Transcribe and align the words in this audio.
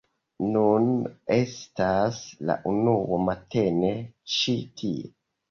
Nun 0.53 0.87
estas 1.35 2.21
la 2.51 2.57
unua 2.73 3.21
matene 3.27 3.93
ĉi 4.39 4.57
tie 4.83 5.07